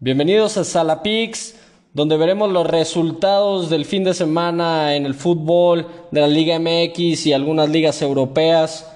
Bienvenidos 0.00 0.56
a 0.56 0.62
Salapix, 0.62 1.56
donde 1.92 2.16
veremos 2.16 2.52
los 2.52 2.64
resultados 2.64 3.68
del 3.68 3.84
fin 3.84 4.04
de 4.04 4.14
semana 4.14 4.94
en 4.94 5.06
el 5.06 5.14
fútbol 5.14 5.88
de 6.12 6.20
la 6.20 6.28
Liga 6.28 6.56
MX 6.60 7.26
y 7.26 7.32
algunas 7.32 7.68
ligas 7.68 8.00
europeas. 8.00 8.88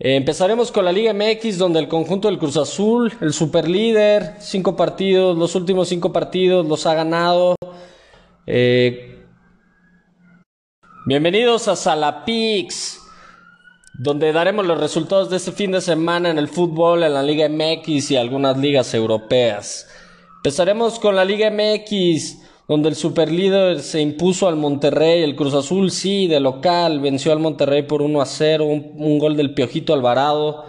Eh, 0.00 0.16
empezaremos 0.16 0.72
con 0.72 0.84
la 0.84 0.90
Liga 0.90 1.14
MX, 1.14 1.56
donde 1.56 1.78
el 1.78 1.86
conjunto 1.86 2.26
del 2.26 2.40
Cruz 2.40 2.56
Azul, 2.56 3.12
el 3.20 3.32
superlíder, 3.32 4.34
cinco 4.40 4.74
partidos, 4.74 5.38
los 5.38 5.54
últimos 5.54 5.88
cinco 5.88 6.12
partidos 6.12 6.66
los 6.66 6.84
ha 6.86 6.94
ganado. 6.94 7.54
Eh, 8.44 9.24
bienvenidos 11.06 11.68
a 11.68 11.76
Salapix, 11.76 12.98
donde 13.94 14.32
daremos 14.32 14.66
los 14.66 14.80
resultados 14.80 15.30
de 15.30 15.36
este 15.36 15.52
fin 15.52 15.70
de 15.70 15.80
semana 15.80 16.28
en 16.28 16.38
el 16.38 16.48
fútbol, 16.48 17.04
en 17.04 17.14
la 17.14 17.22
Liga 17.22 17.48
MX 17.48 18.10
y 18.10 18.16
algunas 18.16 18.58
ligas 18.58 18.92
europeas. 18.94 19.86
Empezaremos 20.38 21.00
con 21.00 21.16
la 21.16 21.24
Liga 21.24 21.50
MX, 21.50 22.38
donde 22.68 22.90
el 22.90 22.94
superlíder 22.94 23.80
se 23.80 24.00
impuso 24.00 24.46
al 24.46 24.54
Monterrey, 24.54 25.24
el 25.24 25.34
Cruz 25.34 25.52
Azul 25.52 25.90
sí, 25.90 26.28
de 26.28 26.38
local, 26.38 27.00
venció 27.00 27.32
al 27.32 27.40
Monterrey 27.40 27.82
por 27.82 28.02
1 28.02 28.20
a 28.20 28.24
0, 28.24 28.64
un, 28.64 29.18
gol 29.18 29.36
del 29.36 29.52
Piojito 29.52 29.92
Alvarado, 29.92 30.64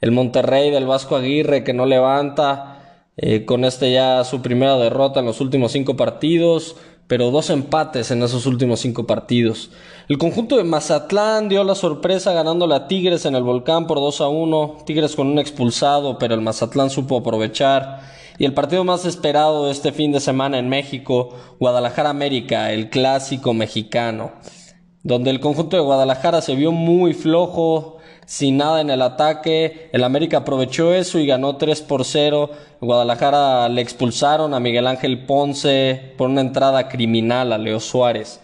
el 0.00 0.12
Monterrey 0.12 0.70
del 0.70 0.86
Vasco 0.86 1.16
Aguirre 1.16 1.64
que 1.64 1.72
no 1.72 1.86
levanta, 1.86 3.02
eh, 3.16 3.44
con 3.44 3.64
este 3.64 3.90
ya 3.90 4.22
su 4.22 4.42
primera 4.42 4.76
derrota 4.76 5.18
en 5.18 5.26
los 5.26 5.40
últimos 5.40 5.72
cinco 5.72 5.96
partidos, 5.96 6.76
pero 7.08 7.32
dos 7.32 7.50
empates 7.50 8.12
en 8.12 8.22
esos 8.22 8.46
últimos 8.46 8.78
cinco 8.78 9.08
partidos. 9.08 9.70
El 10.08 10.18
conjunto 10.18 10.56
de 10.56 10.62
Mazatlán 10.62 11.48
dio 11.48 11.64
la 11.64 11.74
sorpresa 11.74 12.32
ganando 12.32 12.72
a 12.72 12.86
Tigres 12.86 13.26
en 13.26 13.34
el 13.34 13.42
Volcán 13.42 13.88
por 13.88 13.98
2 13.98 14.20
a 14.20 14.28
1, 14.28 14.76
Tigres 14.86 15.16
con 15.16 15.26
un 15.26 15.40
expulsado, 15.40 16.16
pero 16.16 16.34
el 16.34 16.42
Mazatlán 16.42 16.90
supo 16.90 17.18
aprovechar. 17.18 18.19
Y 18.40 18.46
el 18.46 18.54
partido 18.54 18.84
más 18.84 19.04
esperado 19.04 19.70
este 19.70 19.92
fin 19.92 20.12
de 20.12 20.18
semana 20.18 20.58
en 20.58 20.70
México, 20.70 21.36
Guadalajara 21.58 22.08
América, 22.08 22.72
el 22.72 22.88
clásico 22.88 23.52
mexicano, 23.52 24.32
donde 25.02 25.28
el 25.28 25.40
conjunto 25.40 25.76
de 25.76 25.82
Guadalajara 25.82 26.40
se 26.40 26.54
vio 26.54 26.72
muy 26.72 27.12
flojo, 27.12 27.98
sin 28.24 28.56
nada 28.56 28.80
en 28.80 28.88
el 28.88 29.02
ataque. 29.02 29.90
El 29.92 30.04
América 30.04 30.38
aprovechó 30.38 30.94
eso 30.94 31.18
y 31.18 31.26
ganó 31.26 31.58
3 31.58 31.82
por 31.82 32.06
0. 32.06 32.48
Guadalajara 32.80 33.68
le 33.68 33.82
expulsaron 33.82 34.54
a 34.54 34.60
Miguel 34.60 34.86
Ángel 34.86 35.26
Ponce 35.26 36.14
por 36.16 36.30
una 36.30 36.40
entrada 36.40 36.88
criminal 36.88 37.52
a 37.52 37.58
Leo 37.58 37.78
Suárez. 37.78 38.40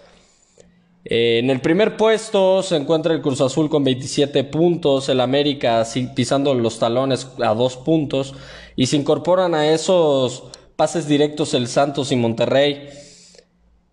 Eh, 1.06 1.38
en 1.38 1.48
el 1.48 1.60
primer 1.60 1.96
puesto 1.96 2.62
se 2.62 2.76
encuentra 2.76 3.14
el 3.14 3.22
Cruz 3.22 3.40
Azul 3.40 3.70
con 3.70 3.84
27 3.84 4.44
puntos, 4.44 5.08
el 5.08 5.20
América 5.20 5.84
pisando 6.14 6.52
los 6.52 6.80
talones 6.80 7.28
a 7.42 7.54
dos 7.54 7.76
puntos 7.76 8.34
y 8.76 8.86
se 8.86 8.96
incorporan 8.96 9.54
a 9.54 9.68
esos 9.72 10.44
pases 10.76 11.08
directos 11.08 11.54
el 11.54 11.66
Santos 11.66 12.12
y 12.12 12.16
Monterrey. 12.16 12.88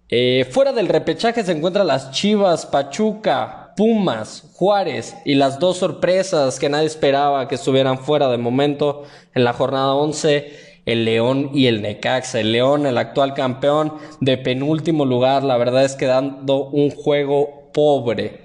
Eh, 0.10 0.48
fuera 0.52 0.74
del 0.74 0.90
repechaje 0.90 1.44
se 1.44 1.54
encuentran 1.54 1.88
las 1.88 2.12
Chivas, 2.12 2.66
Pachuca, 2.66 3.74
Pumas, 3.76 4.52
Juárez 4.54 5.16
y 5.26 5.36
las 5.36 5.58
dos 5.58 5.78
sorpresas 5.78 6.60
que 6.60 6.70
nadie 6.70 6.86
esperaba 6.86 7.48
que 7.48 7.56
estuvieran 7.56 7.98
fuera 7.98 8.28
de 8.28 8.38
momento 8.38 9.04
en 9.34 9.44
la 9.44 9.54
jornada 9.54 9.96
11 9.96 10.74
el 10.86 11.06
León 11.06 11.52
y 11.54 11.68
el 11.68 11.82
Necaxa. 11.82 12.40
El 12.40 12.52
León, 12.52 12.86
el 12.86 12.98
actual 12.98 13.34
campeón 13.34 13.94
de 14.20 14.38
penúltimo 14.38 15.06
lugar, 15.06 15.44
la 15.44 15.58
verdad 15.58 15.86
es 15.86 15.96
que 15.96 16.06
dando 16.06 16.66
un 16.66 16.92
juego 16.92 17.72
pobre. 17.74 18.44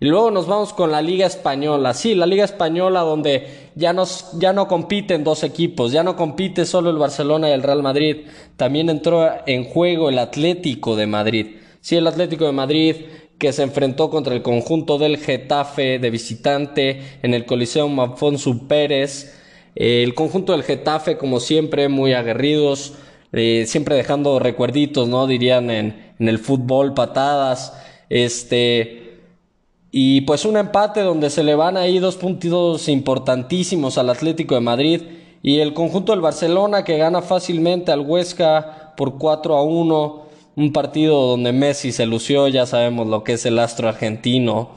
Y 0.00 0.06
luego 0.06 0.30
nos 0.30 0.46
vamos 0.46 0.72
con 0.72 0.90
la 0.90 1.00
Liga 1.00 1.26
Española. 1.26 1.94
Sí, 1.94 2.14
la 2.14 2.26
Liga 2.26 2.44
Española 2.44 3.00
donde 3.00 3.70
ya, 3.74 3.92
nos, 3.92 4.32
ya 4.38 4.52
no 4.52 4.68
compiten 4.68 5.24
dos 5.24 5.44
equipos, 5.44 5.92
ya 5.92 6.02
no 6.02 6.16
compite 6.16 6.66
solo 6.66 6.90
el 6.90 6.98
Barcelona 6.98 7.48
y 7.48 7.52
el 7.52 7.62
Real 7.62 7.82
Madrid. 7.82 8.26
También 8.56 8.90
entró 8.90 9.28
en 9.46 9.64
juego 9.64 10.08
el 10.08 10.18
Atlético 10.18 10.96
de 10.96 11.06
Madrid. 11.06 11.56
Sí, 11.80 11.96
el 11.96 12.06
Atlético 12.06 12.44
de 12.44 12.52
Madrid 12.52 12.96
que 13.38 13.52
se 13.52 13.62
enfrentó 13.62 14.10
contra 14.10 14.34
el 14.34 14.42
conjunto 14.42 14.98
del 14.98 15.18
Getafe 15.18 15.98
de 15.98 16.10
visitante 16.10 17.18
en 17.22 17.34
el 17.34 17.46
Coliseo 17.46 17.88
Mafonso 17.88 18.66
Pérez 18.68 19.34
el 19.74 20.14
conjunto 20.14 20.52
del 20.52 20.62
Getafe, 20.62 21.16
como 21.16 21.40
siempre, 21.40 21.88
muy 21.88 22.12
aguerridos, 22.12 22.94
eh, 23.32 23.64
siempre 23.66 23.96
dejando 23.96 24.38
recuerditos, 24.38 25.08
¿no? 25.08 25.26
Dirían 25.26 25.70
en, 25.70 26.12
en, 26.18 26.28
el 26.28 26.38
fútbol, 26.38 26.94
patadas. 26.94 27.72
Este. 28.08 29.03
Y 29.96 30.22
pues 30.22 30.44
un 30.44 30.56
empate 30.56 31.02
donde 31.02 31.30
se 31.30 31.44
le 31.44 31.54
van 31.54 31.76
ahí 31.76 32.00
dos 32.00 32.16
puntitos 32.16 32.88
importantísimos 32.88 33.96
al 33.96 34.10
Atlético 34.10 34.56
de 34.56 34.60
Madrid. 34.60 35.02
Y 35.40 35.60
el 35.60 35.72
conjunto 35.72 36.10
del 36.10 36.20
Barcelona 36.20 36.82
que 36.82 36.98
gana 36.98 37.22
fácilmente 37.22 37.92
al 37.92 38.00
Huesca 38.00 38.92
por 38.96 39.18
4 39.18 39.54
a 39.54 39.62
1. 39.62 40.22
Un 40.56 40.72
partido 40.72 41.28
donde 41.28 41.52
Messi 41.52 41.92
se 41.92 42.06
lució, 42.06 42.48
ya 42.48 42.66
sabemos 42.66 43.06
lo 43.06 43.22
que 43.22 43.34
es 43.34 43.46
el 43.46 43.56
astro 43.60 43.88
argentino. 43.88 44.72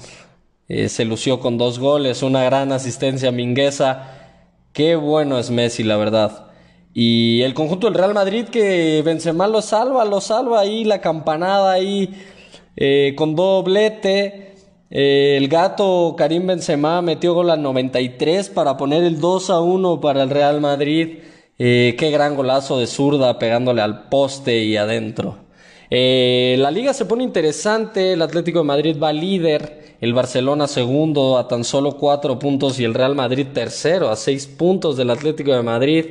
Eh, 0.67 0.87
se 0.87 1.03
lució 1.03 1.39
con 1.39 1.57
dos 1.57 1.79
goles, 1.79 2.21
una 2.21 2.43
gran 2.43 2.71
asistencia 2.71 3.31
minguesa 3.31 4.13
Qué 4.71 4.95
bueno 4.95 5.39
es 5.39 5.49
Messi, 5.49 5.81
la 5.81 5.97
verdad. 5.97 6.51
Y 6.93 7.41
el 7.41 7.55
conjunto 7.55 7.87
del 7.87 7.95
Real 7.95 8.13
Madrid 8.13 8.45
que 8.49 9.01
Benzema 9.03 9.47
lo 9.47 9.63
salva, 9.63 10.05
lo 10.05 10.21
salva 10.21 10.59
ahí, 10.59 10.83
la 10.83 11.01
campanada 11.01 11.71
ahí 11.71 12.13
eh, 12.75 13.15
con 13.17 13.35
doblete. 13.35 14.46
Eh, 14.89 15.35
el 15.37 15.47
gato 15.49 16.15
Karim 16.17 16.47
Benzema 16.47 17.01
metió 17.01 17.33
gol 17.33 17.49
al 17.49 17.61
93 17.61 18.49
para 18.49 18.77
poner 18.77 19.03
el 19.03 19.19
2 19.19 19.49
a 19.49 19.59
1 19.59 20.01
para 20.01 20.23
el 20.23 20.29
Real 20.29 20.61
Madrid. 20.61 21.19
Eh, 21.59 21.95
qué 21.97 22.11
gran 22.11 22.35
golazo 22.35 22.79
de 22.79 22.87
zurda 22.87 23.39
pegándole 23.39 23.81
al 23.81 24.09
poste 24.09 24.63
y 24.63 24.77
adentro. 24.77 25.37
la 25.89 26.71
liga 26.71 26.93
se 26.93 27.05
pone 27.05 27.23
interesante, 27.23 28.13
el 28.13 28.21
Atlético 28.21 28.59
de 28.59 28.65
Madrid 28.65 28.97
va 29.01 29.13
líder 29.13 29.87
el 29.99 30.13
Barcelona 30.13 30.67
segundo 30.67 31.37
a 31.37 31.47
tan 31.47 31.63
solo 31.63 31.97
cuatro 31.97 32.37
puntos 32.37 32.79
y 32.79 32.83
el 32.83 32.93
Real 32.93 33.15
Madrid 33.15 33.47
tercero 33.53 34.09
a 34.09 34.15
seis 34.15 34.45
puntos 34.45 34.95
del 34.97 35.09
Atlético 35.09 35.53
de 35.53 35.63
Madrid. 35.63 36.05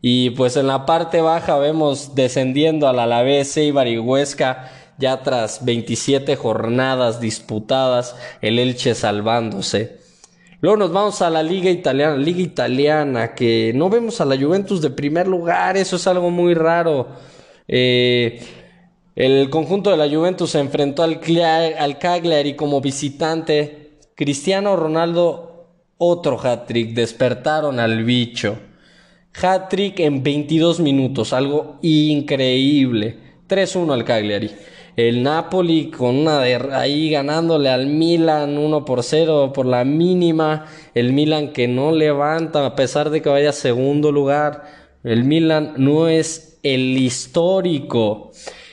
Y 0.00 0.30
pues 0.30 0.56
en 0.56 0.68
la 0.68 0.86
parte 0.86 1.20
baja 1.20 1.58
vemos 1.58 2.14
descendiendo 2.14 2.86
al 2.86 3.00
Alavés, 3.00 3.56
Eibar 3.56 3.88
y 3.88 3.98
Huesca 3.98 4.70
ya 4.98 5.22
tras 5.22 5.64
27 5.64 6.36
jornadas 6.36 7.20
disputadas, 7.20 8.16
el 8.40 8.58
Elche 8.58 8.94
salvándose. 8.94 9.98
Luego 10.60 10.78
nos 10.78 10.92
vamos 10.92 11.22
a 11.22 11.30
la 11.30 11.42
Liga 11.42 11.70
Italiana, 11.70 12.16
Liga 12.16 12.40
Italiana, 12.40 13.34
que 13.34 13.72
no 13.74 13.90
vemos 13.90 14.20
a 14.20 14.24
la 14.24 14.38
Juventus 14.38 14.80
de 14.80 14.90
primer 14.90 15.28
lugar, 15.28 15.76
eso 15.76 15.96
es 15.96 16.06
algo 16.06 16.30
muy 16.30 16.54
raro. 16.54 17.08
Eh, 17.68 18.40
el 19.16 19.48
conjunto 19.48 19.90
de 19.90 19.96
la 19.96 20.14
Juventus 20.14 20.50
se 20.50 20.60
enfrentó 20.60 21.02
al, 21.02 21.20
al 21.78 21.98
Cagliari 21.98 22.54
como 22.54 22.80
visitante. 22.80 23.98
Cristiano 24.14 24.76
Ronaldo, 24.76 25.68
otro 25.96 26.38
hat-trick. 26.38 26.94
Despertaron 26.94 27.80
al 27.80 28.04
bicho. 28.04 28.58
Hat-trick 29.40 30.00
en 30.00 30.22
22 30.22 30.80
minutos, 30.80 31.32
algo 31.32 31.78
increíble. 31.80 33.18
3-1 33.48 33.92
al 33.92 34.04
Cagliari. 34.04 34.50
El 34.96 35.22
Napoli 35.22 35.90
con 35.90 36.16
una 36.16 36.40
ahí 36.40 37.10
ganándole 37.10 37.68
al 37.68 37.86
Milan 37.86 38.56
1 38.56 38.84
por 38.86 39.02
0 39.02 39.52
por 39.52 39.66
la 39.66 39.84
mínima. 39.84 40.64
El 40.94 41.12
Milan 41.12 41.52
que 41.52 41.68
no 41.68 41.92
levanta 41.92 42.64
a 42.64 42.74
pesar 42.74 43.10
de 43.10 43.20
que 43.20 43.28
vaya 43.28 43.52
segundo 43.52 44.10
lugar. 44.10 44.64
El 45.04 45.24
Milan 45.24 45.74
no 45.76 46.08
es 46.08 46.58
el 46.62 46.96
histórico. 46.96 48.32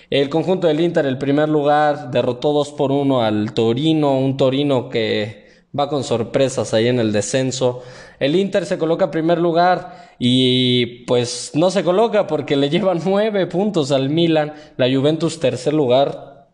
El 0.09 0.29
conjunto 0.29 0.67
del 0.67 0.79
Inter, 0.79 1.05
el 1.05 1.17
primer 1.17 1.49
lugar, 1.49 2.09
derrotó 2.11 2.53
2 2.53 2.71
por 2.71 2.91
1 2.93 3.21
al 3.21 3.53
Torino, 3.53 4.17
un 4.17 4.37
Torino 4.37 4.87
que 4.87 5.42
va 5.77 5.89
con 5.89 6.03
sorpresas 6.03 6.73
ahí 6.73 6.87
en 6.87 6.99
el 6.99 7.11
descenso. 7.11 7.83
El 8.19 8.35
Inter 8.35 8.65
se 8.65 8.77
coloca 8.77 9.05
en 9.05 9.11
primer 9.11 9.39
lugar 9.39 10.13
y 10.19 11.03
pues 11.05 11.51
no 11.53 11.71
se 11.71 11.83
coloca 11.83 12.27
porque 12.27 12.55
le 12.55 12.69
llevan 12.69 13.01
9 13.05 13.47
puntos 13.47 13.91
al 13.91 14.09
Milan. 14.09 14.53
La 14.77 14.93
Juventus 14.93 15.39
tercer 15.39 15.73
lugar. 15.73 16.47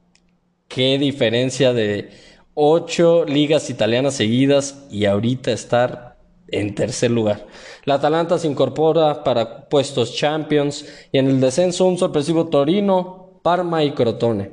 Qué 0.67 0.97
diferencia 0.97 1.73
de 1.73 2.11
8 2.53 3.25
ligas 3.25 3.69
italianas 3.69 4.15
seguidas 4.15 4.85
y 4.91 5.05
ahorita 5.05 5.51
estar 5.51 6.17
en 6.51 6.73
tercer 6.75 7.11
lugar. 7.11 7.47
La 7.85 7.95
Atalanta 7.95 8.37
se 8.37 8.47
incorpora 8.47 9.23
para 9.23 9.67
puestos 9.69 10.15
Champions 10.15 10.85
y 11.11 11.17
en 11.17 11.27
el 11.27 11.39
descenso 11.39 11.85
un 11.85 11.97
sorpresivo 11.97 12.47
Torino 12.47 13.39
Parma 13.41 13.83
y 13.83 13.91
Crotone. 13.91 14.51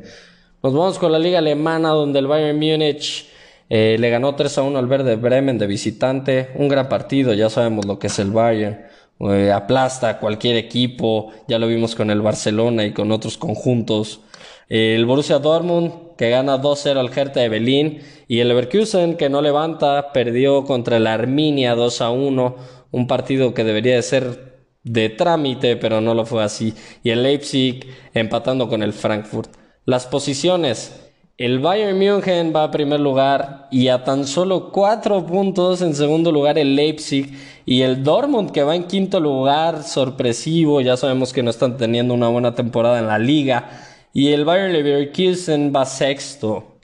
Nos 0.63 0.73
vamos 0.73 0.99
con 0.99 1.13
la 1.13 1.19
liga 1.19 1.39
alemana 1.39 1.91
donde 1.91 2.19
el 2.19 2.27
Bayern 2.27 2.59
Múnich 2.59 3.29
eh, 3.69 3.97
le 3.99 4.11
ganó 4.11 4.35
3 4.35 4.59
a 4.59 4.63
1 4.63 4.79
al 4.79 4.87
Verde 4.87 5.17
Bremen 5.17 5.59
de 5.59 5.67
visitante. 5.67 6.51
Un 6.55 6.69
gran 6.69 6.89
partido, 6.89 7.35
ya 7.35 7.51
sabemos 7.51 7.87
lo 7.87 7.99
que 7.99 8.07
es 8.09 8.19
el 8.19 8.31
Bayern. 8.31 8.81
Eh, 9.21 9.51
aplasta 9.51 10.19
cualquier 10.19 10.57
equipo, 10.57 11.33
ya 11.49 11.59
lo 11.59 11.67
vimos 11.67 11.95
con 11.95 12.11
el 12.11 12.21
Barcelona 12.21 12.85
y 12.85 12.93
con 12.93 13.11
otros 13.13 13.39
conjuntos. 13.39 14.21
el 14.69 15.07
Borussia 15.07 15.39
Dortmund 15.39 16.17
que 16.17 16.31
gana 16.31 16.61
2-0 16.61 16.99
al 16.99 17.17
Hertha 17.17 17.41
de 17.41 17.49
Berlín 17.49 18.01
y 18.29 18.41
el 18.41 18.49
Leverkusen 18.49 19.17
que 19.17 19.29
no 19.29 19.41
levanta, 19.43 20.13
perdió 20.13 20.65
contra 20.65 20.97
el 20.97 21.07
Arminia 21.07 21.75
2 21.75 22.01
a 22.01 22.11
1, 22.11 22.57
un 22.91 23.07
partido 23.07 23.55
que 23.55 23.65
debería 23.65 23.97
de 23.97 24.03
ser 24.03 24.57
de 24.83 25.09
trámite, 25.09 25.77
pero 25.77 26.01
no 26.01 26.15
lo 26.15 26.27
fue 26.27 26.43
así. 26.43 26.75
Y 27.03 27.11
el 27.11 27.23
Leipzig 27.23 27.87
empatando 28.15 28.69
con 28.69 28.83
el 28.83 28.93
Frankfurt. 28.93 29.51
Las 29.85 30.07
posiciones. 30.07 31.06
El 31.39 31.59
Bayern 31.59 31.99
München 31.99 32.55
va 32.57 32.65
a 32.65 32.71
primer 32.71 32.99
lugar 32.99 33.69
y 33.71 33.89
a 33.89 34.05
tan 34.05 34.27
solo 34.27 34.73
cuatro 34.73 35.27
puntos 35.27 35.83
en 35.83 35.95
segundo 35.95 36.33
lugar 36.33 36.59
el 36.59 36.75
Leipzig 36.75 37.31
y 37.67 37.83
el 37.83 38.03
Dortmund 38.03 38.53
que 38.53 38.63
va 38.63 38.75
en 38.75 38.85
quinto 38.85 39.21
lugar, 39.21 39.83
sorpresivo, 39.83 40.81
ya 40.81 40.97
sabemos 40.97 41.35
que 41.35 41.43
no 41.43 41.51
están 41.51 41.77
teniendo 41.77 42.15
una 42.15 42.29
buena 42.29 42.55
temporada 42.55 42.99
en 43.01 43.07
la 43.07 43.19
liga 43.19 43.69
y 44.15 44.33
el 44.33 44.47
Bayern 44.47 44.73
Leverkusen 44.73 45.75
va 45.77 45.85
sexto. 45.85 46.79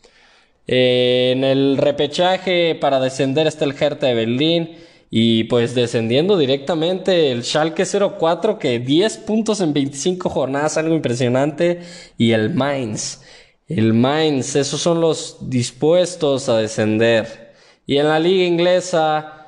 Eh, 0.66 1.32
en 1.34 1.44
el 1.44 1.78
repechaje 1.78 2.74
para 2.74 3.00
descender 3.00 3.46
está 3.46 3.64
el 3.64 3.72
Hertha 3.72 4.08
de 4.08 4.14
Berlín 4.14 4.76
y 5.10 5.44
pues 5.44 5.74
descendiendo 5.74 6.36
directamente 6.36 7.32
el 7.32 7.42
Schalke 7.42 7.84
04 7.86 8.58
que 8.58 8.78
10 8.80 9.16
puntos 9.18 9.62
en 9.62 9.72
25 9.72 10.28
jornadas, 10.28 10.76
algo 10.78 10.94
impresionante. 10.94 11.80
Y 12.16 12.32
el 12.32 12.48
Mainz. 12.48 13.20
El 13.66 13.94
Mainz, 13.94 14.56
esos 14.56 14.80
son 14.80 15.00
los 15.00 15.38
dispuestos 15.48 16.48
a 16.48 16.58
descender. 16.58 17.52
Y 17.86 17.98
en 17.98 18.08
la 18.08 18.18
liga 18.18 18.44
inglesa, 18.44 19.42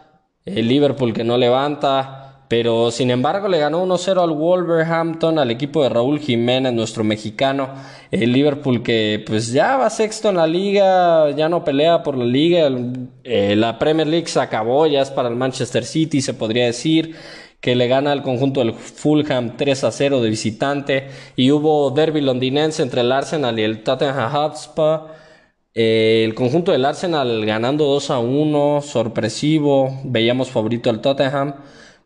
el 0.44 0.68
Liverpool 0.68 1.12
que 1.12 1.24
no 1.24 1.36
levanta. 1.36 2.20
Pero 2.48 2.90
sin 2.90 3.10
embargo 3.10 3.48
le 3.48 3.58
ganó 3.58 3.84
1-0 3.84 4.22
al 4.22 4.30
Wolverhampton, 4.30 5.38
al 5.38 5.50
equipo 5.50 5.82
de 5.82 5.88
Raúl 5.88 6.20
Jiménez, 6.20 6.72
nuestro 6.72 7.02
mexicano. 7.02 7.70
El 8.10 8.32
Liverpool 8.32 8.82
que 8.82 9.24
pues 9.26 9.50
ya 9.50 9.76
va 9.76 9.88
sexto 9.90 10.28
en 10.28 10.36
la 10.36 10.46
liga, 10.46 11.30
ya 11.30 11.48
no 11.48 11.64
pelea 11.64 12.02
por 12.02 12.16
la 12.16 12.24
liga. 12.24 12.68
Eh, 13.24 13.56
la 13.56 13.78
Premier 13.78 14.06
League 14.06 14.28
se 14.28 14.40
acabó, 14.40 14.86
ya 14.86 15.00
es 15.00 15.10
para 15.10 15.28
el 15.28 15.36
Manchester 15.36 15.84
City, 15.84 16.20
se 16.20 16.34
podría 16.34 16.66
decir 16.66 17.16
que 17.64 17.74
le 17.74 17.88
gana 17.88 18.12
al 18.12 18.20
conjunto 18.20 18.60
del 18.60 18.74
Fulham 18.74 19.56
3 19.56 19.84
a 19.84 19.90
0 19.90 20.20
de 20.20 20.28
visitante 20.28 21.08
y 21.34 21.50
hubo 21.50 21.90
derby 21.92 22.20
londinense 22.20 22.82
entre 22.82 23.00
el 23.00 23.10
Arsenal 23.10 23.58
y 23.58 23.62
el 23.62 23.82
Tottenham 23.82 24.30
Hotspur. 24.30 25.06
Eh, 25.72 26.24
el 26.26 26.34
conjunto 26.34 26.72
del 26.72 26.84
Arsenal 26.84 27.46
ganando 27.46 27.86
2 27.86 28.10
a 28.10 28.18
1, 28.18 28.82
sorpresivo, 28.82 29.98
veíamos 30.04 30.50
favorito 30.50 30.90
al 30.90 31.00
Tottenham. 31.00 31.54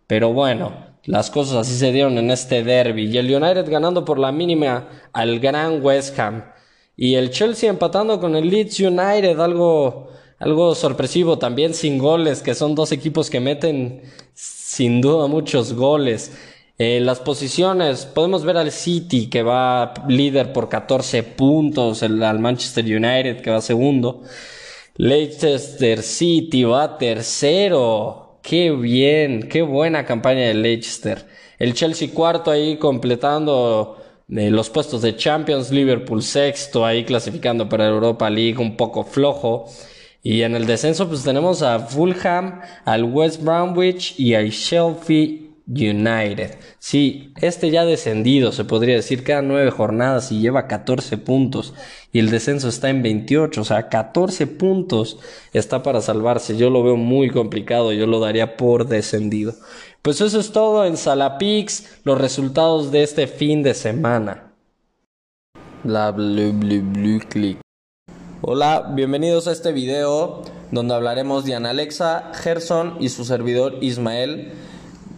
Pero 0.07 0.33
bueno, 0.33 0.75
las 1.03 1.29
cosas 1.29 1.57
así 1.57 1.77
se 1.77 1.91
dieron 1.91 2.19
en 2.19 2.31
este 2.31 2.63
derby. 2.63 3.07
Y 3.07 3.19
el 3.19 3.27
United 3.27 3.69
ganando 3.69 4.05
por 4.05 4.21
la 4.21 4.31
mínima 4.31 4.87
al 5.13 5.41
gran 5.41 5.85
West 5.85 6.17
Ham. 6.21 6.53
Y 6.97 7.17
el 7.17 7.31
Chelsea 7.33 7.69
empatando 7.69 8.21
con 8.21 8.37
el 8.37 8.49
Leeds 8.49 8.79
United, 8.79 9.41
algo, 9.41 10.07
algo 10.39 10.77
sorpresivo 10.77 11.37
también 11.37 11.75
sin 11.75 11.99
goles, 11.99 12.43
que 12.43 12.55
son 12.55 12.77
dos 12.77 12.93
equipos 12.93 13.29
que 13.29 13.41
meten 13.41 14.03
sin 14.79 15.01
duda 15.01 15.27
muchos 15.27 15.73
goles. 15.73 16.31
En 16.79 17.05
las 17.05 17.19
posiciones, 17.19 18.07
podemos 18.07 18.45
ver 18.45 18.57
al 18.57 18.71
City 18.71 19.29
que 19.29 19.43
va 19.43 19.93
líder 20.07 20.53
por 20.53 20.69
14 20.69 21.25
puntos, 21.25 22.05
el, 22.05 22.23
al 22.23 22.39
Manchester 22.39 22.85
United 22.85 23.41
que 23.41 23.51
va 23.51 23.61
segundo. 23.61 24.23
Leicester 24.97 26.01
City 26.01 26.63
va 26.63 26.97
tercero 26.97 28.39
Qué 28.41 28.71
bien, 28.71 29.49
qué 29.49 29.63
buena 29.63 30.05
campaña 30.05 30.43
de 30.47 30.55
Leicester. 30.55 31.27
El 31.59 31.75
Chelsea 31.75 32.11
cuarto 32.15 32.53
ahí 32.53 32.77
completando 32.77 33.97
eh, 34.31 34.51
los 34.51 34.71
puestos 34.71 35.03
de 35.03 35.17
Champions, 35.17 35.73
Liverpool 35.73 36.23
sexto 36.23 36.87
ahí 36.87 37.05
clasificando 37.05 37.69
para 37.69 37.89
Europa 37.89 38.31
League 38.31 38.59
un 38.59 38.77
poco 38.77 39.03
flojo. 39.03 39.67
Y 40.23 40.43
en 40.43 40.55
el 40.55 40.67
descenso 40.67 41.09
pues 41.09 41.23
tenemos 41.23 41.63
a 41.63 41.79
Fulham, 41.79 42.61
al 42.85 43.05
West 43.05 43.43
Bromwich 43.43 44.19
y 44.19 44.35
al 44.35 44.51
Chelsea 44.51 45.49
United. 45.69 46.57
Sí, 46.79 47.35
este 47.41 47.71
ya 47.71 47.85
descendido, 47.85 48.53
se 48.53 48.65
podría 48.65 48.95
decir, 48.95 49.23
quedan 49.23 49.49
nueve 49.49 49.71
jornadas 49.71 50.33
y 50.33 50.41
lleva 50.41 50.67
14 50.67 51.19
puntos. 51.19 51.75
Y 52.11 52.21
el 52.21 52.31
descenso 52.31 52.69
está 52.69 52.89
en 52.89 53.03
28, 53.03 53.61
o 53.61 53.65
sea, 53.65 53.89
14 53.89 54.47
puntos 54.47 55.19
está 55.53 55.83
para 55.83 56.01
salvarse. 56.01 56.57
Yo 56.57 56.71
lo 56.71 56.83
veo 56.83 56.97
muy 56.97 57.31
complicado, 57.31 57.93
yo 57.93 58.07
lo 58.07 58.19
daría 58.19 58.57
por 58.57 58.89
descendido. 58.89 59.55
Pues 60.01 60.21
eso 60.23 60.41
es 60.41 60.53
todo 60.53 60.87
en 60.87 60.97
Salapix, 60.97 62.01
los 62.05 62.19
resultados 62.19 62.91
de 62.91 63.03
este 63.03 63.27
fin 63.27 63.63
de 63.63 63.75
semana. 63.75 64.55
La 65.85 66.11
blue, 66.13 66.53
blue, 66.53 66.83
blue 66.83 67.21
click. 67.29 67.59
Hola, 68.41 68.93
bienvenidos 68.95 69.49
a 69.49 69.53
este 69.53 69.73
video 69.73 70.43
donde 70.71 70.95
hablaremos 70.95 71.45
de 71.45 71.57
Alexa, 71.57 72.31
Gerson 72.35 72.97
y 73.01 73.09
su 73.09 73.25
servidor 73.25 73.79
Ismael 73.81 74.53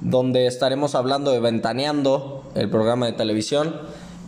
donde 0.01 0.47
estaremos 0.47 0.95
hablando 0.95 1.31
de 1.31 1.41
Ventaneando, 1.41 2.45
el 2.55 2.71
programa 2.71 3.05
de 3.05 3.13
televisión. 3.13 3.77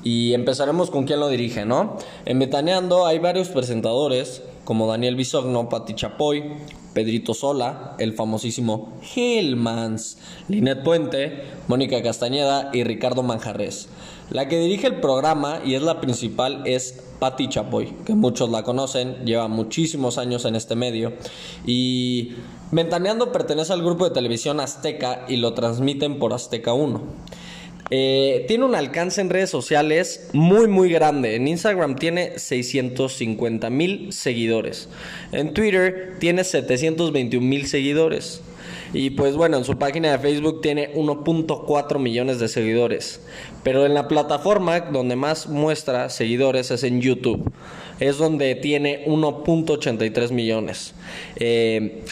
Y 0.05 0.35
empezaremos 0.35 0.91
con 0.91 1.07
quién 1.07 1.21
lo 1.21 1.29
dirige, 1.29 1.65
¿no? 1.65 1.97
En 2.25 2.39
Ventaneando 2.39 3.07
hay 3.07 3.19
varios 3.19 3.49
presentadores, 3.49 4.43
como 4.65 4.87
Daniel 4.87 5.17
Bisogno, 5.17 5.69
Pati 5.69 5.95
Chapoy, 5.95 6.53
Pedrito 6.93 7.35
Sola, 7.35 7.95
el 7.99 8.13
famosísimo 8.13 8.93
Hillmans, 9.15 10.19
Linet 10.49 10.83
Puente, 10.83 11.45
Mónica 11.69 12.03
Castañeda 12.03 12.71
y 12.73 12.85
Ricardo 12.85 13.23
Manjarres. 13.23 13.89
La 14.33 14.49
que 14.49 14.59
dirige 14.59 14.87
el 14.87 14.97
programa 14.97 15.61
y 15.65 15.75
es 15.75 15.83
la 15.83 16.01
principal 16.01 16.63
es 16.65 17.03
Patti 17.19 17.49
Chapoy, 17.49 17.95
que 18.07 18.15
muchos 18.15 18.51
la 18.51 18.63
conocen, 18.63 19.25
lleva 19.27 19.47
muchísimos 19.47 20.17
años 20.17 20.47
en 20.47 20.57
este 20.57 20.75
medio 20.75 21.13
y 21.67 22.33
Ventaneando 22.73 23.33
pertenece 23.33 23.75
al 23.75 23.83
grupo 23.83 24.09
de 24.09 24.15
televisión 24.15 24.59
Azteca 24.59 25.27
y 25.29 25.37
lo 25.37 25.53
transmiten 25.53 26.19
por 26.19 26.33
Azteca 26.33 26.73
1. 26.73 27.03
Eh, 27.91 28.47
tiene 28.49 28.65
un 28.65 28.75
alcance 28.75 29.21
en 29.21 29.29
redes 29.29 29.51
sociales 29.51 30.31
muy 30.33 30.67
muy 30.69 30.91
grande. 30.91 31.37
En 31.37 31.47
Instagram 31.47 31.97
tiene 31.97 32.39
650 32.39 33.69
mil 33.69 34.11
seguidores. 34.15 34.89
En 35.33 35.53
Twitter 35.53 36.17
tiene 36.19 36.45
721 36.45 37.47
mil 37.47 37.67
seguidores. 37.67 38.41
Y 38.93 39.11
pues 39.11 39.37
bueno, 39.37 39.57
en 39.57 39.65
su 39.65 39.79
página 39.79 40.13
de 40.13 40.19
Facebook 40.19 40.61
tiene 40.61 40.93
1.4 40.95 41.99
millones 41.99 42.39
de 42.39 42.49
seguidores. 42.49 43.21
Pero 43.63 43.87
en 43.87 43.95
la 43.95 44.09
plataforma 44.09 44.81
donde 44.81 45.17
más 45.17 45.49
muestra 45.49 46.09
seguidores 46.09 46.71
es 46.71 46.83
en 46.85 47.01
YouTube. 47.01 47.51
Es 48.01 48.19
donde 48.19 48.55
tiene 48.55 49.05
1.83 49.07 50.33
millones. 50.33 50.95
Eh, 51.37 52.03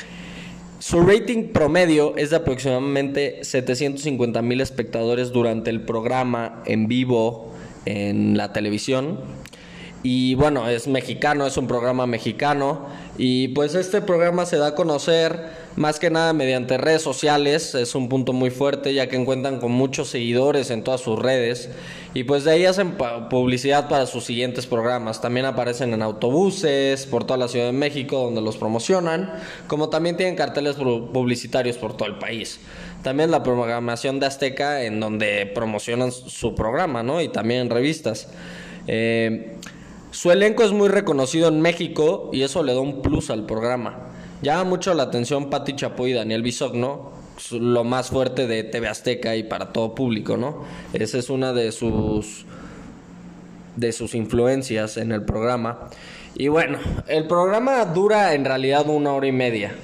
su 0.79 1.03
rating 1.03 1.49
promedio 1.49 2.17
es 2.17 2.31
de 2.31 2.37
aproximadamente 2.37 3.45
750 3.45 4.41
mil 4.41 4.63
espectadores 4.63 5.31
durante 5.31 5.69
el 5.69 5.83
programa 5.83 6.63
en 6.65 6.89
vivo 6.89 7.53
en 7.85 8.37
la 8.39 8.55
televisión. 8.55 9.21
Y 10.03 10.35
bueno, 10.35 10.67
es 10.69 10.89
mexicano, 10.89 11.47
es 11.47 11.59
un 11.59 11.67
programa 11.67 12.07
mexicano. 12.07 12.87
Y 13.19 13.49
pues 13.49 13.75
este 13.75 14.01
programa 14.01 14.47
se 14.47 14.57
da 14.57 14.69
a 14.69 14.75
conocer 14.75 15.51
más 15.77 15.99
que 15.99 16.09
nada 16.09 16.33
mediante 16.33 16.79
redes 16.79 17.03
sociales. 17.03 17.75
Es 17.75 17.95
un 17.95 18.09
punto 18.09 18.33
muy 18.33 18.49
fuerte 18.49 18.95
ya 18.95 19.09
que 19.09 19.23
cuentan 19.27 19.61
con 19.61 19.73
muchos 19.73 20.09
seguidores 20.09 20.71
en 20.71 20.85
todas 20.85 21.03
sus 21.03 21.19
redes. 21.19 21.69
Y 22.15 22.25
pues 22.25 22.45
de 22.45 22.53
ahí 22.53 22.65
hacen 22.65 22.97
publicidad 23.29 23.91
para 23.91 24.07
sus 24.07 24.25
siguientes 24.25 24.67
programas. 24.67 25.21
También 25.21 25.45
aparecen 25.45 25.93
en 25.93 26.01
autobuses 26.01 27.05
por 27.05 27.25
toda 27.25 27.37
la 27.37 27.49
Ciudad 27.49 27.67
de 27.67 27.73
México 27.73 28.25
donde 28.25 28.41
los 28.41 28.57
promocionan. 28.57 29.31
Como 29.67 29.91
también 29.91 30.17
tienen 30.17 30.35
carteles 30.35 30.77
publicitarios 30.77 31.77
por 31.77 31.95
todo 31.95 32.09
el 32.09 32.19
país. 32.19 32.59
También 33.03 33.31
la 33.31 33.43
programación 33.43 34.19
de 34.19 34.27
Azteca 34.27 34.83
en 34.83 34.99
donde 34.99 35.45
promocionan 35.55 36.11
su 36.11 36.55
programa, 36.55 37.03
¿no? 37.03 37.21
Y 37.21 37.29
también 37.29 37.61
en 37.61 37.71
revistas. 37.71 38.29
Eh, 38.87 39.57
su 40.11 40.33
elenco 40.33 40.65
es 40.65 40.73
muy 40.73 40.89
reconocido 40.89 41.49
en 41.49 41.61
México 41.61 42.31
y 42.33 42.43
eso 42.43 42.63
le 42.63 42.75
da 42.75 42.81
un 42.81 43.01
plus 43.01 43.31
al 43.31 43.47
programa. 43.47 44.09
Llama 44.43 44.65
mucho 44.65 44.93
la 44.95 45.05
atención 45.05 45.51
Patti 45.51 45.77
Chapoy 45.77 46.11
y 46.11 46.15
Daniel 46.15 46.43
Bisogno, 46.43 47.13
lo 47.53 47.85
más 47.85 48.09
fuerte 48.09 48.47
de 48.47 48.65
TV 48.65 48.89
Azteca 48.89 49.37
y 49.37 49.45
para 49.45 49.73
todo 49.73 49.95
público, 49.95 50.37
¿no? 50.37 50.65
Esa 50.93 51.19
es 51.19 51.31
una 51.31 51.53
de 51.53 51.73
sus 51.73 52.45
de 53.77 53.93
sus 53.93 54.15
influencias 54.15 54.97
en 54.97 55.13
el 55.13 55.25
programa. 55.25 55.89
Y 56.35 56.49
bueno, 56.49 56.79
el 57.07 57.27
programa 57.27 57.85
dura 57.85 58.35
en 58.35 58.45
realidad 58.45 58.89
una 58.89 59.13
hora 59.13 59.27
y 59.27 59.33
media, 59.33 59.75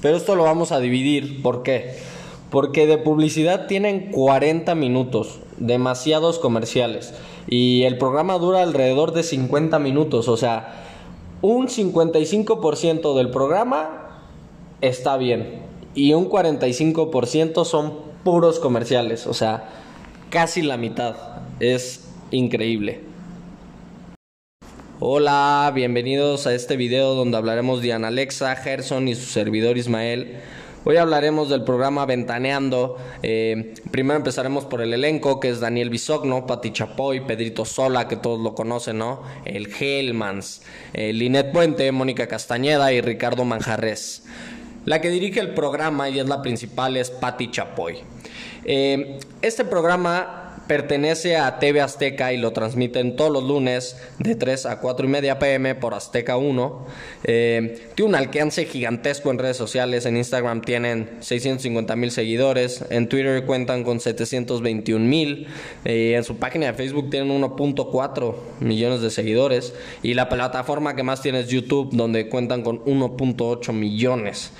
pero 0.00 0.16
esto 0.16 0.34
lo 0.34 0.44
vamos 0.44 0.72
a 0.72 0.80
dividir. 0.80 1.42
¿Por 1.42 1.62
qué? 1.62 1.96
Porque 2.50 2.86
de 2.86 2.98
publicidad 2.98 3.66
tienen 3.66 4.10
40 4.10 4.74
minutos, 4.74 5.40
demasiados 5.58 6.38
comerciales. 6.38 7.14
Y 7.46 7.82
el 7.84 7.98
programa 7.98 8.38
dura 8.38 8.62
alrededor 8.62 9.12
de 9.12 9.22
50 9.22 9.78
minutos, 9.78 10.28
o 10.28 10.36
sea, 10.36 10.84
un 11.42 11.68
55% 11.68 13.14
del 13.14 13.30
programa 13.30 14.20
está 14.80 15.16
bien 15.16 15.62
y 15.94 16.14
un 16.14 16.28
45% 16.28 17.64
son 17.64 17.94
puros 18.24 18.58
comerciales, 18.58 19.26
o 19.26 19.34
sea, 19.34 19.68
casi 20.30 20.62
la 20.62 20.76
mitad. 20.76 21.16
Es 21.60 22.08
increíble. 22.30 23.00
Hola, 25.00 25.70
bienvenidos 25.74 26.46
a 26.46 26.54
este 26.54 26.76
video 26.76 27.14
donde 27.14 27.36
hablaremos 27.36 27.82
de 27.82 27.92
Ana 27.92 28.08
Alexa, 28.08 28.56
Gerson 28.56 29.06
y 29.06 29.14
su 29.14 29.26
servidor 29.26 29.76
Ismael. 29.76 30.38
Hoy 30.86 30.98
hablaremos 30.98 31.48
del 31.48 31.64
programa 31.64 32.04
Ventaneando. 32.04 32.98
Eh, 33.22 33.72
primero 33.90 34.18
empezaremos 34.18 34.66
por 34.66 34.82
el 34.82 34.92
elenco, 34.92 35.40
que 35.40 35.48
es 35.48 35.58
Daniel 35.58 35.88
Bisogno, 35.88 36.46
Pati 36.46 36.72
Chapoy, 36.72 37.20
Pedrito 37.20 37.64
Sola, 37.64 38.06
que 38.06 38.16
todos 38.16 38.38
lo 38.38 38.54
conocen, 38.54 38.98
¿no? 38.98 39.22
El 39.46 39.72
Hellmans, 39.72 40.60
eh, 40.92 41.14
Linet 41.14 41.52
Puente, 41.52 41.90
Mónica 41.90 42.26
Castañeda 42.26 42.92
y 42.92 43.00
Ricardo 43.00 43.46
Manjarres. 43.46 44.24
La 44.84 45.00
que 45.00 45.08
dirige 45.08 45.40
el 45.40 45.54
programa 45.54 46.10
y 46.10 46.18
es 46.18 46.28
la 46.28 46.42
principal 46.42 46.98
es 46.98 47.08
Pati 47.08 47.50
Chapoy. 47.50 48.00
Eh, 48.66 49.18
este 49.40 49.64
programa 49.64 50.43
pertenece 50.66 51.36
a 51.36 51.58
TV 51.58 51.80
Azteca 51.80 52.32
y 52.32 52.36
lo 52.36 52.52
transmiten 52.52 53.16
todos 53.16 53.30
los 53.30 53.44
lunes 53.44 53.96
de 54.18 54.34
3 54.34 54.66
a 54.66 54.80
4 54.80 55.06
y 55.06 55.08
media 55.08 55.38
pm 55.38 55.74
por 55.74 55.94
Azteca 55.94 56.36
1. 56.36 56.86
Eh, 57.24 57.88
tiene 57.94 58.08
un 58.08 58.14
alcance 58.14 58.64
gigantesco 58.64 59.30
en 59.30 59.38
redes 59.38 59.56
sociales. 59.56 60.06
En 60.06 60.16
Instagram 60.16 60.62
tienen 60.62 61.10
650 61.20 61.96
mil 61.96 62.10
seguidores. 62.10 62.84
En 62.90 63.08
Twitter 63.08 63.44
cuentan 63.44 63.84
con 63.84 64.00
721 64.00 65.04
mil. 65.04 65.48
Eh, 65.84 66.14
en 66.16 66.24
su 66.24 66.36
página 66.36 66.66
de 66.66 66.74
Facebook 66.74 67.10
tienen 67.10 67.30
1.4 67.42 68.34
millones 68.60 69.00
de 69.00 69.10
seguidores. 69.10 69.74
Y 70.02 70.14
la 70.14 70.28
plataforma 70.28 70.96
que 70.96 71.02
más 71.02 71.20
tiene 71.20 71.40
es 71.40 71.48
YouTube, 71.48 71.90
donde 71.92 72.28
cuentan 72.28 72.62
con 72.62 72.84
1.8 72.84 73.72
millones. 73.72 74.52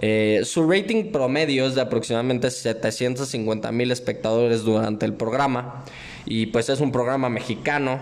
Eh, 0.00 0.42
su 0.44 0.68
rating 0.68 1.10
promedio 1.10 1.66
es 1.66 1.74
de 1.74 1.80
aproximadamente 1.80 2.50
750 2.50 3.72
mil 3.72 3.90
espectadores 3.90 4.62
durante 4.62 5.06
el 5.06 5.14
programa. 5.14 5.84
Y 6.24 6.46
pues 6.46 6.68
es 6.68 6.80
un 6.80 6.92
programa 6.92 7.28
mexicano. 7.28 7.98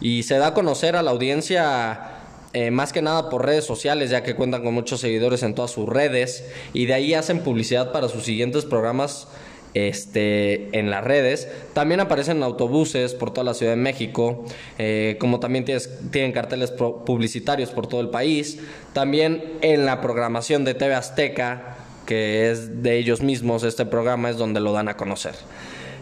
Y 0.00 0.22
se 0.22 0.38
da 0.38 0.48
a 0.48 0.54
conocer 0.54 0.96
a 0.96 1.02
la 1.02 1.10
audiencia 1.10 2.18
eh, 2.52 2.70
más 2.70 2.92
que 2.92 3.00
nada 3.00 3.30
por 3.30 3.46
redes 3.46 3.64
sociales 3.64 4.10
ya 4.10 4.24
que 4.24 4.34
cuentan 4.34 4.64
con 4.64 4.74
muchos 4.74 5.00
seguidores 5.00 5.42
en 5.42 5.54
todas 5.54 5.70
sus 5.70 5.88
redes. 5.88 6.44
Y 6.72 6.86
de 6.86 6.94
ahí 6.94 7.14
hacen 7.14 7.40
publicidad 7.40 7.92
para 7.92 8.08
sus 8.08 8.24
siguientes 8.24 8.64
programas 8.64 9.28
este, 9.74 10.76
en 10.78 10.90
las 10.90 11.04
redes. 11.04 11.48
También 11.72 12.00
aparecen 12.00 12.38
en 12.38 12.42
autobuses 12.42 13.14
por 13.14 13.32
toda 13.32 13.44
la 13.44 13.54
Ciudad 13.54 13.72
de 13.72 13.76
México, 13.76 14.44
eh, 14.78 15.16
como 15.20 15.40
también 15.40 15.64
tienen 15.64 16.32
carteles 16.32 16.70
publicitarios 16.70 17.70
por 17.70 17.86
todo 17.86 18.00
el 18.00 18.10
país. 18.10 18.58
También 18.92 19.42
en 19.60 19.86
la 19.86 20.00
programación 20.00 20.64
de 20.64 20.74
TV 20.74 20.94
Azteca, 20.94 21.76
que 22.06 22.50
es 22.50 22.82
de 22.82 22.98
ellos 22.98 23.22
mismos, 23.22 23.62
este 23.62 23.86
programa 23.86 24.30
es 24.30 24.36
donde 24.36 24.60
lo 24.60 24.72
dan 24.72 24.88
a 24.88 24.96
conocer. 24.96 25.34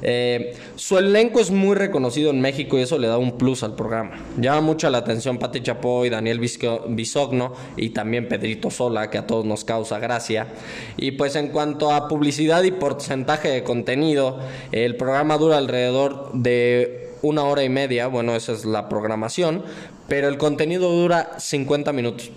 Eh, 0.02 0.56
su 0.76 0.98
elenco 0.98 1.40
es 1.40 1.50
muy 1.50 1.74
reconocido 1.74 2.30
en 2.30 2.40
México 2.40 2.78
y 2.78 2.82
eso 2.82 2.98
le 2.98 3.08
da 3.08 3.18
un 3.18 3.38
plus 3.38 3.62
al 3.62 3.74
programa. 3.74 4.12
Llama 4.38 4.60
mucho 4.60 4.88
la 4.90 4.98
atención 4.98 5.38
Pati 5.38 5.60
Chapoy, 5.62 6.10
Daniel 6.10 6.40
Bisogno 6.40 7.52
y 7.76 7.90
también 7.90 8.28
Pedrito 8.28 8.70
Sola, 8.70 9.10
que 9.10 9.18
a 9.18 9.26
todos 9.26 9.44
nos 9.44 9.64
causa 9.64 9.98
gracia. 9.98 10.48
Y 10.96 11.12
pues 11.12 11.36
en 11.36 11.48
cuanto 11.48 11.92
a 11.92 12.08
publicidad 12.08 12.62
y 12.62 12.70
porcentaje 12.70 13.48
de 13.48 13.64
contenido, 13.64 14.38
el 14.72 14.96
programa 14.96 15.38
dura 15.38 15.58
alrededor 15.58 16.32
de 16.32 17.08
una 17.22 17.44
hora 17.44 17.64
y 17.64 17.68
media, 17.68 18.06
bueno, 18.06 18.36
esa 18.36 18.52
es 18.52 18.64
la 18.64 18.88
programación, 18.88 19.64
pero 20.06 20.28
el 20.28 20.38
contenido 20.38 20.90
dura 20.90 21.38
50 21.38 21.92
minutos. 21.92 22.30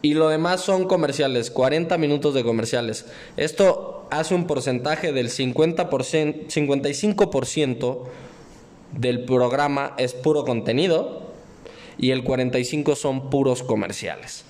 Y 0.00 0.14
lo 0.14 0.28
demás 0.28 0.60
son 0.60 0.86
comerciales, 0.86 1.50
40 1.50 1.98
minutos 1.98 2.32
de 2.34 2.44
comerciales. 2.44 3.06
Esto 3.36 3.97
hace 4.10 4.34
un 4.34 4.46
porcentaje 4.46 5.12
del 5.12 5.30
50%, 5.30 6.48
55% 6.48 8.04
del 8.92 9.24
programa 9.24 9.94
es 9.98 10.14
puro 10.14 10.44
contenido 10.44 11.32
y 11.98 12.10
el 12.10 12.24
45% 12.24 12.94
son 12.94 13.30
puros 13.30 13.62
comerciales. 13.62 14.44